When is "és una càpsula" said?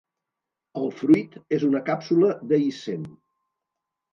1.57-2.33